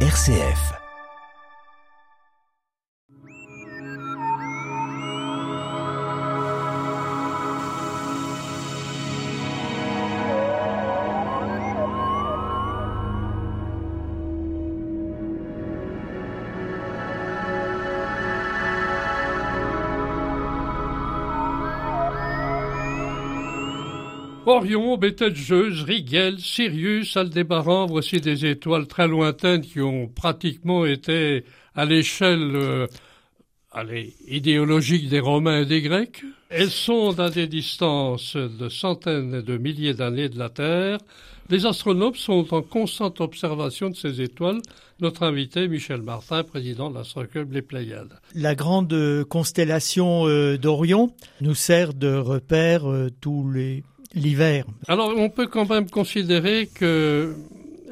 [0.00, 0.85] RCF.
[24.48, 31.44] Orion, Betelgeuse, Rigel, Sirius, Aldébaran, voici des étoiles très lointaines qui ont pratiquement été
[31.74, 32.86] à l'échelle euh,
[34.28, 36.22] idéologique des Romains et des Grecs.
[36.48, 40.98] Elles sont à des distances de centaines de milliers d'années de la Terre.
[41.50, 44.62] Les astronomes sont en constante observation de ces étoiles.
[45.00, 48.20] Notre invité, Michel Martin, président de l'Astroclub Les Pléiades.
[48.34, 53.82] La grande constellation euh, d'Orion nous sert de repère euh, tous les
[54.16, 54.64] l'hiver.
[54.88, 57.36] Alors on peut quand même considérer que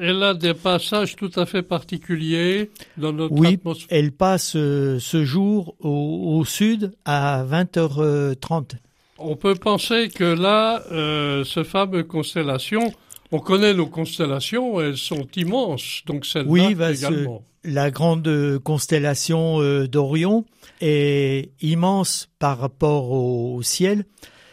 [0.01, 3.87] elle a des passages tout à fait particuliers dans notre oui, atmosphère.
[3.91, 8.73] elle passe euh, ce jour au, au, sud à 20h30.
[9.19, 12.93] On peut penser que là, euh, ce fameux constellation,
[13.31, 17.43] on connaît nos constellations, elles sont immenses, donc celle-là oui, bah, également.
[17.63, 20.45] La grande constellation euh, d'Orion
[20.81, 24.05] est immense par rapport au, au ciel.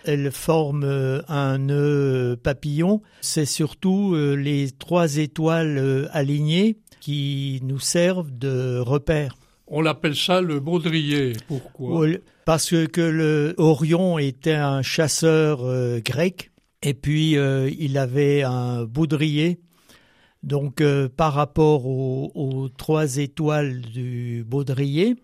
[0.05, 3.01] Elle forme euh, un nœud papillon.
[3.21, 9.37] C'est surtout euh, les trois étoiles euh, alignées qui nous servent de repère.
[9.67, 11.33] On l'appelle ça le baudrier.
[11.47, 12.07] Pourquoi?
[12.45, 15.61] Parce que le Orion était un chasseur
[16.01, 17.37] grec et puis
[17.79, 19.61] il avait un baudrier.
[20.43, 20.83] Donc
[21.15, 25.15] par rapport aux, aux, trois étoiles du baudrier,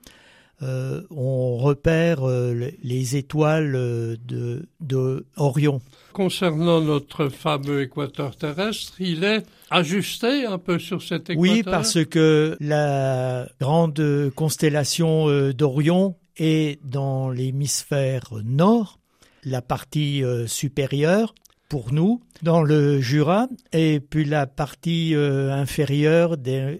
[0.63, 5.81] euh, on repère euh, les étoiles de, de, Orion.
[6.13, 11.39] Concernant notre fameux équateur terrestre, il est ajusté un peu sur cet équateur?
[11.39, 18.97] Oui, parce que la grande constellation euh, d'Orion est dans l'hémisphère nord,
[19.43, 21.35] la partie supérieure
[21.69, 26.35] pour nous, dans le Jura, et puis la partie inférieure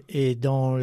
[0.08, 0.76] est dans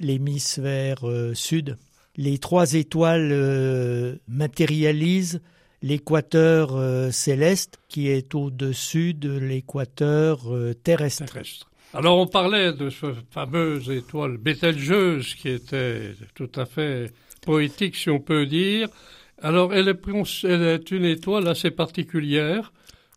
[0.00, 1.04] l'hémisphère
[1.34, 1.76] sud
[2.18, 5.40] les trois étoiles euh, matérialisent
[5.82, 11.24] l'équateur euh, céleste qui est au-dessus de l'équateur euh, terrestre.
[11.26, 11.70] terrestre.
[11.94, 17.12] Alors on parlait de ce fameuse étoile Bételgeuse qui était tout à fait
[17.46, 18.88] poétique si on peut dire.
[19.40, 20.00] Alors elle est,
[20.44, 22.72] elle est une étoile assez particulière,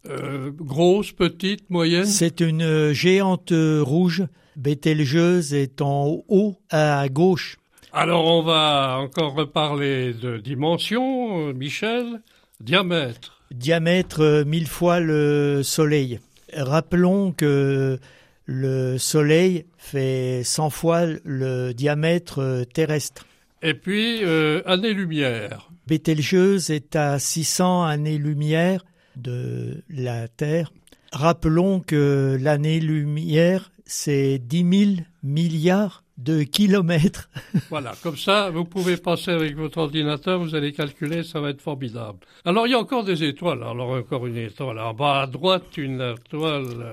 [0.08, 2.06] euh, grosse, petite, moyenne.
[2.06, 4.24] C'est une géante rouge.
[4.56, 7.58] Bételgeuse est en haut à gauche.
[7.94, 12.22] Alors on va encore reparler de dimension, Michel.
[12.62, 13.42] Diamètre.
[13.52, 16.22] Diamètre euh, mille fois le Soleil.
[16.56, 18.00] Rappelons que
[18.46, 23.26] le Soleil fait 100 fois le diamètre euh, terrestre.
[23.62, 25.70] Et puis, euh, année-lumière.
[25.88, 28.86] Bételgeuse est à 600 années-lumière
[29.18, 30.72] de la Terre.
[31.12, 34.92] Rappelons que l'année-lumière, c'est 10 000
[35.24, 37.30] milliards de kilomètres.
[37.70, 41.62] voilà, comme ça, vous pouvez passer avec votre ordinateur, vous allez calculer, ça va être
[41.62, 42.20] formidable.
[42.46, 43.64] Alors, il y a encore des étoiles.
[43.64, 44.80] Alors, encore une étoile.
[44.80, 46.92] En bas à droite, une étoile euh,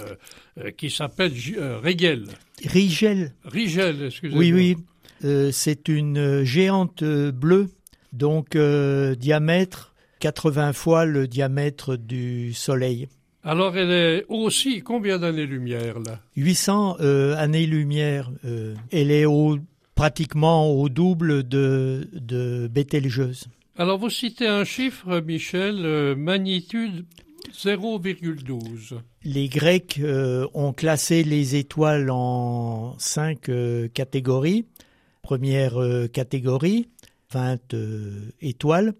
[0.64, 2.24] euh qui s'appelle euh, Rigel.
[2.64, 3.32] Rigel.
[3.44, 4.40] Rigel, excusez-moi.
[4.40, 4.76] Oui, oui.
[5.24, 7.68] Euh, c'est une géante bleue,
[8.12, 13.08] donc diamètre 80 fois le diamètre du Soleil.
[13.44, 16.20] Alors elle est aussi combien d'années-lumière là?
[16.36, 18.30] 800 euh, années-lumière.
[18.44, 19.58] Euh, elle est au,
[19.94, 23.46] pratiquement au double de, de Bételgeuse.
[23.76, 27.04] Alors vous citez un chiffre, Michel, euh, magnitude
[27.54, 28.98] 0,12.
[29.22, 33.50] Les Grecs euh, ont classé les étoiles en cinq
[33.94, 34.66] catégories.
[35.22, 35.76] Première
[36.12, 36.88] catégorie,
[37.32, 37.74] 20
[38.40, 38.94] étoiles.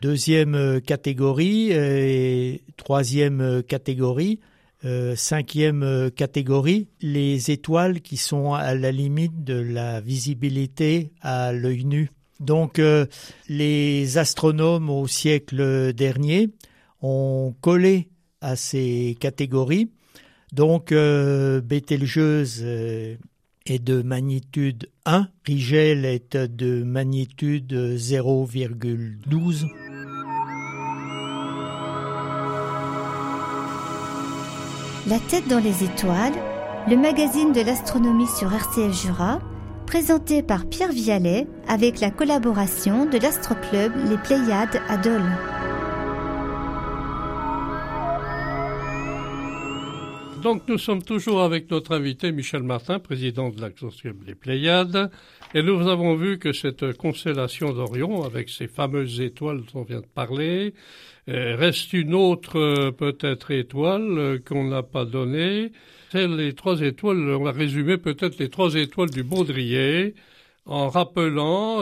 [0.00, 4.40] Deuxième euh, catégorie et troisième euh, catégorie.
[4.86, 11.52] Euh, cinquième euh, catégorie, les étoiles qui sont à la limite de la visibilité à
[11.52, 12.10] l'œil nu.
[12.40, 13.04] Donc euh,
[13.50, 16.48] les astronomes au siècle dernier
[17.02, 18.08] ont collé
[18.40, 19.90] à ces catégories.
[20.54, 21.60] Donc euh,
[23.66, 29.66] est de magnitude 1, Rigel est de magnitude 0,12.
[35.10, 36.34] La tête dans les étoiles,
[36.88, 39.40] le magazine de l'astronomie sur RCF Jura,
[39.84, 45.28] présenté par Pierre Vialet avec la collaboration de l'Astroclub Les Pléiades à Dole.
[50.44, 53.88] Donc nous sommes toujours avec notre invité Michel Martin, président de l'Action
[54.24, 55.10] des Pléiades,
[55.54, 60.00] et nous avons vu que cette constellation d'Orion, avec ces fameuses étoiles dont on vient
[60.00, 60.74] de parler,
[61.28, 65.72] euh, reste une autre euh, peut-être étoile euh, qu'on n'a pas donnée.
[66.12, 70.14] C'est les trois étoiles, on va résumer peut-être les trois étoiles du Baudrier
[70.66, 71.80] en rappelant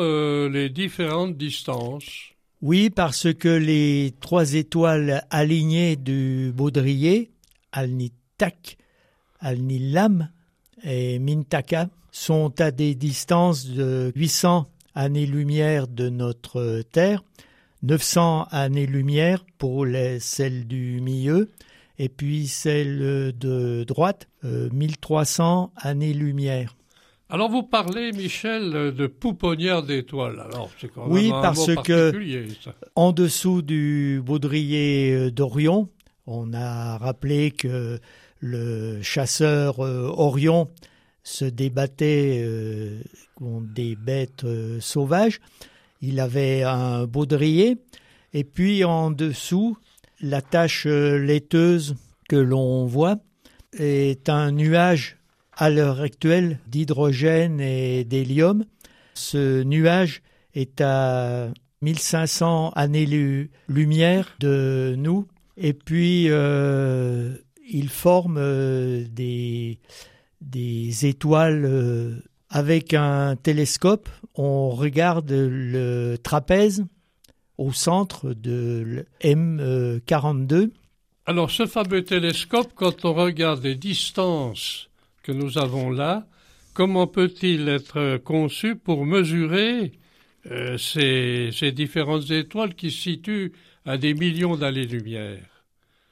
[0.48, 2.30] les différentes distances.
[2.60, 7.30] Oui, parce que les trois étoiles alignées du Baudrier,
[7.72, 8.76] Alnitak,
[9.40, 10.28] Alnilam
[10.84, 17.22] et Mintaka, sont à des distances de 800 années-lumière de notre Terre,
[17.82, 21.50] 900 années-lumière pour les, celles du milieu,
[21.98, 26.76] et puis celle de droite, 1300 euh, années-lumière.
[27.30, 30.40] Alors vous parlez, Michel, de pouponnière d'étoiles.
[30.40, 32.12] Alors c'est quand même oui, un parce mot que
[32.64, 32.74] ça.
[32.94, 35.88] en dessous du baudrier d'Orion,
[36.26, 38.00] on a rappelé que
[38.40, 40.68] le chasseur euh, Orion
[41.22, 43.02] se débattait euh,
[43.34, 44.46] contre des bêtes
[44.80, 45.40] sauvages.
[46.00, 47.76] Il avait un baudrier
[48.32, 49.76] et puis en dessous,
[50.20, 51.96] la tache laiteuse
[52.28, 53.18] que l'on voit
[53.78, 55.16] est un nuage
[55.56, 58.64] à l'heure actuelle d'hydrogène et d'hélium.
[59.14, 60.22] Ce nuage
[60.54, 61.48] est à
[61.82, 65.26] 1500 années-lumière de nous
[65.56, 67.34] et puis euh,
[67.68, 69.78] il forme euh, des,
[71.06, 74.08] étoiles euh, avec un télescope.
[74.34, 76.84] On regarde le trapèze
[77.58, 80.70] au centre de M42.
[81.26, 84.88] Alors ce fameux télescope, quand on regarde les distances
[85.22, 86.26] que nous avons là,
[86.72, 89.92] comment peut-il être conçu pour mesurer
[90.50, 93.52] euh, ces, différentes étoiles qui se situent
[93.84, 95.57] à des millions d'années-lumière?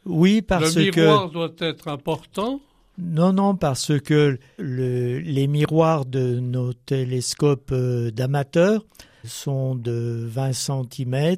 [0.06, 0.80] Oui, parce que...
[0.80, 2.60] Le miroir doit être important.
[2.98, 8.86] Non, non, parce que les miroirs de nos télescopes euh, d'amateurs
[9.24, 11.36] sont de 20 cm,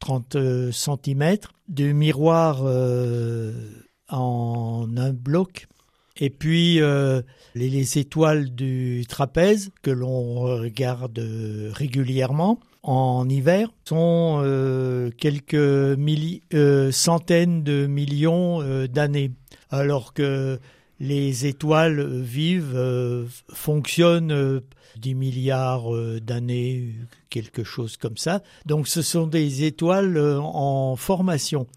[0.00, 0.36] 30
[0.72, 1.36] cm,
[1.68, 3.52] de miroirs euh,
[4.08, 5.68] en un bloc
[6.18, 7.22] et puis euh,
[7.54, 11.20] les, étoiles du trapèze que l'on regarde
[11.72, 19.32] régulièrement en hiver sont euh, quelques euh, centaines de millions d'années,
[19.70, 20.58] alors que
[21.00, 22.76] les étoiles vives
[23.52, 24.62] fonctionnent
[24.96, 26.94] 10 milliards d'années,
[27.30, 28.42] quelque chose comme ça.
[28.66, 31.68] Donc ce sont des étoiles en formation.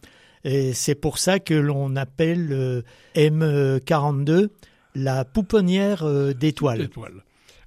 [0.43, 2.81] Et c'est pour ça que l'on appelle euh,
[3.15, 4.49] M42
[4.95, 6.89] la pouponnière euh, d'étoiles.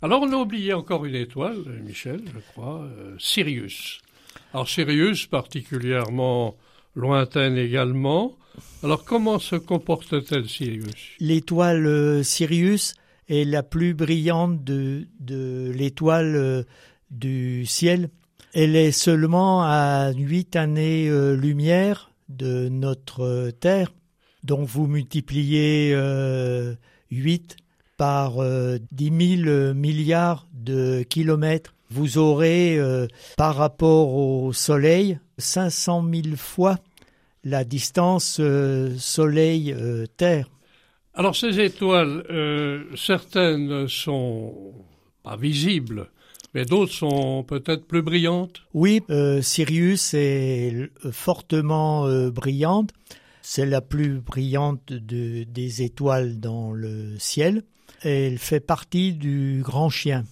[0.02, 4.00] Alors on a oublié encore une étoile, Michel, je crois, euh, Sirius.
[4.52, 6.56] Alors Sirius, particulièrement
[6.94, 8.36] lointaine également.
[8.82, 11.16] Alors comment se comporte-t-elle Sirius?
[11.20, 12.94] L'étoile Sirius
[13.28, 16.66] est la plus brillante de, de l'étoile
[17.10, 18.10] du ciel.
[18.52, 23.92] Elle est seulement à 8 années-lumière de notre Terre.
[24.42, 26.74] Donc vous multipliez 8 euh,
[27.96, 28.78] par 10 euh,
[29.44, 33.06] 000 milliards de kilomètres, vous aurez euh,
[33.36, 36.76] par rapport au Soleil 500 000 fois
[37.44, 38.40] la distance
[38.98, 40.50] Soleil-Terre.
[41.14, 42.24] Alors ces étoiles,
[42.96, 44.74] certaines sont
[45.22, 46.10] pas visibles,
[46.54, 48.62] mais d'autres sont peut-être plus brillantes.
[48.72, 52.90] Oui, euh, Sirius est fortement euh, brillante.
[53.42, 57.62] C'est la plus brillante des étoiles dans le ciel.
[58.02, 60.24] elle fait partie du grand chien.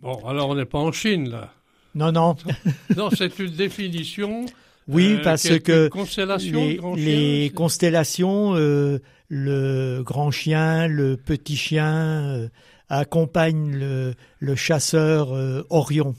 [0.00, 1.52] Bon, alors on n'est pas en Chine là.
[1.94, 2.36] Non, non.
[2.96, 4.46] non, c'est une définition.
[4.88, 12.48] Oui, euh, parce que constellation, les, constellations, le grand chien, le petit chien,
[12.98, 16.14] accompagne le, chasseur euh, Orion.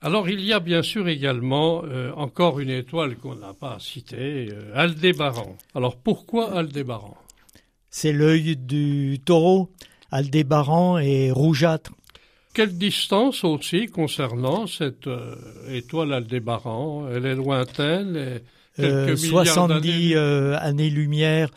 [0.00, 4.48] Alors il y a bien sûr également euh, encore une étoile qu'on n'a pas citée,
[4.50, 5.56] euh, Aldébaran.
[5.74, 7.16] Alors pourquoi Aldébaran?
[7.90, 9.70] C'est l'œil du taureau.
[10.10, 11.92] Aldébaran est rougeâtre.
[12.54, 15.08] Quelle distance aussi concernant cette
[15.68, 17.06] étoile Aldébaran?
[17.12, 18.40] Elle est lointaine
[18.76, 21.50] quelques 70 années-lumière.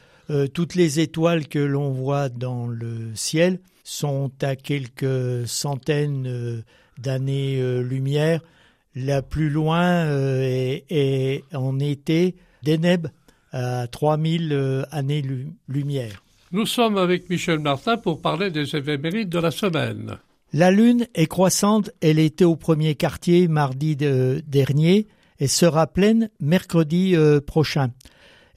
[0.53, 6.62] toutes les étoiles que l'on voit dans le ciel sont à quelques centaines euh,
[6.98, 8.42] d'années-lumière.
[8.42, 8.48] Euh,
[8.96, 13.08] la plus loin euh, est, en été Deneb
[13.52, 16.24] à 3000 années-lumière.
[16.52, 20.18] Nous sommes avec Michel Martin pour parler des éphémérides de la semaine.
[20.54, 25.08] La lune est croissante, elle était au premier quartier mardi dernier
[25.40, 27.16] et sera pleine mercredi
[27.48, 27.90] prochain.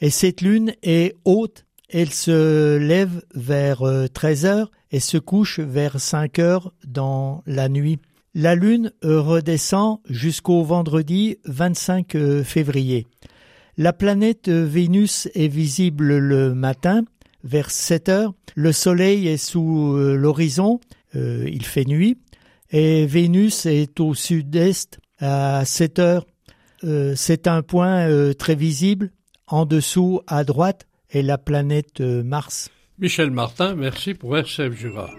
[0.03, 6.01] Et cette lune est haute Elle se lève vers 13 heures et se couche vers
[6.01, 7.99] 5 heures dans la nuit.
[8.35, 13.07] La lune redescend jusqu'au vendredi 25 février.
[13.79, 17.05] La planète Vénus est visible le matin
[17.45, 18.35] vers 7 heures.
[18.55, 20.81] Le soleil est sous l'horizon,
[21.15, 22.19] il fait nuit
[22.71, 26.27] et Vénus est au sud-est à 7 heures.
[26.85, 29.11] Euh, c'est un point euh, très visible.
[29.47, 32.71] En dessous, à droite, est la planète euh, Mars.
[32.99, 35.11] Michel Martin, merci pour RCF Jura.